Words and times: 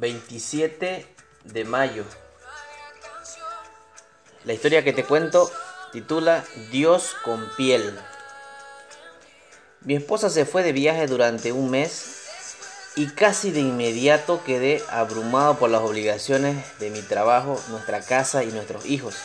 27 0.00 1.06
de 1.44 1.64
mayo. 1.64 2.04
La 4.44 4.52
historia 4.54 4.82
que 4.82 4.92
te 4.92 5.04
cuento 5.04 5.50
titula 5.92 6.44
Dios 6.70 7.14
con 7.24 7.48
piel. 7.56 7.98
Mi 9.82 9.94
esposa 9.96 10.30
se 10.30 10.46
fue 10.46 10.62
de 10.62 10.72
viaje 10.72 11.06
durante 11.06 11.52
un 11.52 11.70
mes 11.70 12.16
y 12.96 13.08
casi 13.08 13.50
de 13.50 13.60
inmediato 13.60 14.42
quedé 14.44 14.82
abrumado 14.90 15.58
por 15.58 15.70
las 15.70 15.82
obligaciones 15.82 16.78
de 16.78 16.90
mi 16.90 17.02
trabajo, 17.02 17.58
nuestra 17.68 18.00
casa 18.00 18.44
y 18.44 18.48
nuestros 18.48 18.86
hijos. 18.86 19.16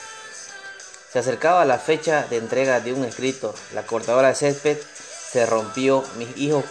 Se 1.15 1.19
acercaba 1.19 1.63
la 1.63 1.79
fecha 1.79 2.27
de 2.29 2.35
entrega 2.35 2.81
de 2.81 2.91
un 2.91 3.05
escrito, 3.05 3.55
la 3.73 3.85
cortadora 3.85 4.27
de 4.27 4.35
césped 4.35 4.77
se 5.31 5.45
rompió, 5.45 6.03
mis 6.17 6.35
hijos 6.35 6.65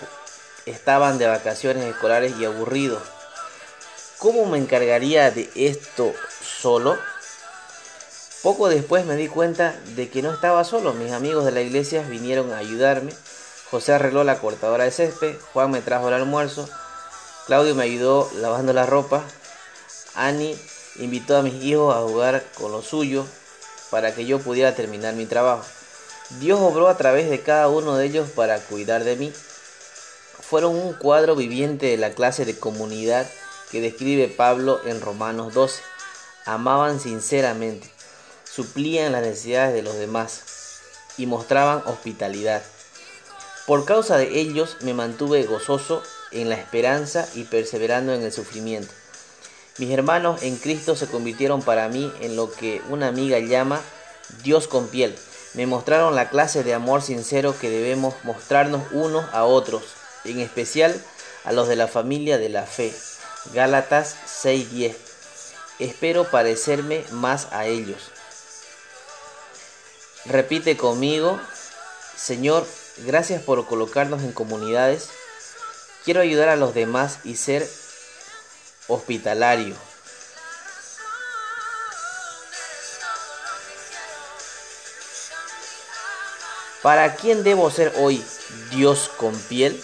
estaban 0.67 1.17
de 1.17 1.27
vacaciones 1.27 1.85
escolares 1.85 2.35
y 2.39 2.45
aburridos 2.45 3.01
¿Cómo 4.19 4.45
me 4.45 4.59
encargaría 4.59 5.31
de 5.31 5.51
esto 5.55 6.13
solo? 6.43 6.99
Poco 8.43 8.69
después 8.69 9.07
me 9.07 9.17
di 9.17 9.29
cuenta 9.29 9.81
de 9.97 10.11
que 10.11 10.21
no 10.21 10.31
estaba 10.31 10.63
solo. 10.65 10.93
Mis 10.93 11.13
amigos 11.13 11.47
de 11.47 11.53
la 11.53 11.63
iglesia 11.63 12.03
vinieron 12.03 12.53
a 12.53 12.59
ayudarme. 12.59 13.15
José 13.71 13.95
arregló 13.95 14.25
la 14.25 14.41
cortadora 14.41 14.85
de 14.85 14.91
césped. 14.91 15.39
Juan 15.55 15.71
me 15.71 15.81
trajo 15.81 16.09
el 16.09 16.15
almuerzo. 16.15 16.69
Claudio 17.47 17.75
me 17.75 17.85
ayudó 17.85 18.31
lavando 18.35 18.75
la 18.75 18.85
ropa. 18.85 19.25
Annie 20.15 20.55
invitó 20.97 21.39
a 21.39 21.43
mis 21.43 21.65
hijos 21.65 21.97
a 21.97 22.01
jugar 22.01 22.45
con 22.59 22.73
lo 22.73 22.83
suyo 22.83 23.25
para 23.95 24.13
que 24.13 24.27
yo 24.27 24.41
pudiera 24.41 24.75
terminar 24.75 25.15
mi 25.15 25.25
trabajo. 25.25 25.65
Dios 26.41 26.59
obró 26.61 26.89
a 26.89 26.97
través 26.97 27.31
de 27.31 27.43
cada 27.43 27.69
uno 27.69 27.95
de 27.97 28.07
ellos 28.07 28.29
para 28.29 28.59
cuidar 28.59 29.05
de 29.05 29.15
mí. 29.15 29.33
Fueron 30.41 30.75
un 30.75 30.95
cuadro 30.95 31.37
viviente 31.37 31.87
de 31.87 31.97
la 31.97 32.11
clase 32.11 32.45
de 32.45 32.59
comunidad 32.59 33.25
que 33.71 33.81
describe 33.81 34.27
Pablo 34.27 34.81
en 34.85 35.01
Romanos 35.01 35.55
12. 35.55 35.81
Amaban 36.45 36.99
sinceramente, 36.99 37.89
suplían 38.43 39.13
las 39.13 39.23
necesidades 39.23 39.75
de 39.75 39.83
los 39.83 39.95
demás 39.95 40.43
y 41.17 41.27
mostraban 41.27 41.85
hospitalidad. 41.87 42.65
Por 43.69 43.85
causa 43.85 44.17
de 44.17 44.41
ellos 44.41 44.77
me 44.81 44.93
mantuve 44.93 45.45
gozoso 45.45 46.03
en 46.33 46.49
la 46.49 46.57
esperanza 46.57 47.29
y 47.35 47.45
perseverando 47.45 48.13
en 48.13 48.25
el 48.25 48.33
sufrimiento. 48.33 48.93
Mis 49.77 49.91
hermanos 49.91 50.45
en 50.45 50.57
Cristo 50.57 50.95
se 50.95 51.09
convirtieron 51.09 51.61
para 51.61 51.89
mí 51.89 52.13
en 52.21 52.37
lo 52.37 52.53
que 52.53 52.81
una 52.91 53.09
amiga 53.09 53.41
llama 53.41 53.81
Dios 54.45 54.69
con 54.69 54.87
piel. 54.87 55.17
Me 55.55 55.67
mostraron 55.67 56.15
la 56.15 56.29
clase 56.29 56.63
de 56.63 56.75
amor 56.75 57.03
sincero 57.03 57.57
que 57.61 57.71
debemos 57.71 58.15
mostrarnos 58.23 58.83
unos 58.93 59.25
a 59.33 59.45
otros, 59.45 59.83
en 60.25 60.39
especial 60.39 60.95
a 61.45 61.53
los 61.53 61.67
de 61.67 61.75
la 61.75 61.89
familia 61.89 62.39
de 62.39 62.51
la 62.51 62.67
fe. 62.67 62.95
Gálatas 63.53 64.17
6:10. 64.27 64.95
Espero 65.81 66.31
parecerme 66.31 67.05
más 67.11 67.49
a 67.51 67.67
ellos. 67.67 68.13
Repite 70.25 70.77
conmigo, 70.77 71.41
Señor, 72.17 72.65
gracias 72.99 73.43
por 73.43 73.67
colocarnos 73.67 74.23
en 74.23 74.31
comunidades. 74.31 75.11
Quiero 76.05 76.21
ayudar 76.21 76.49
a 76.49 76.57
los 76.57 76.75
demás 76.75 77.19
y 77.25 77.37
ser 77.37 77.69
hospitalario. 78.89 79.77
¿Para 86.83 87.17
quién 87.17 87.45
debo 87.45 87.71
ser 87.71 87.95
hoy 87.97 88.23
Dios 88.71 89.11
con 89.17 89.35
piel? 89.35 89.83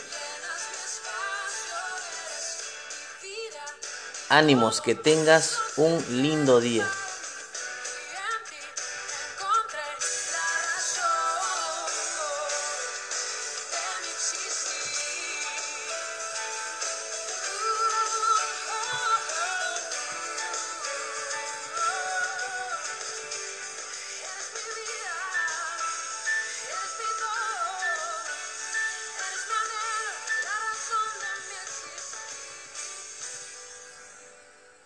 Ánimos, 4.29 4.81
que 4.81 4.95
tengas 4.95 5.59
un 5.77 6.23
lindo 6.23 6.61
día. 6.61 6.87